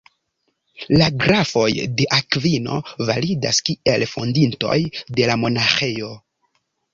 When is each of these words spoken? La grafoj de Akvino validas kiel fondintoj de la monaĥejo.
La 1.01 1.09
grafoj 1.23 1.67
de 1.99 2.07
Akvino 2.17 2.79
validas 3.11 3.61
kiel 3.69 4.07
fondintoj 4.15 4.79
de 5.21 5.29
la 5.33 5.37
monaĥejo. 5.45 6.11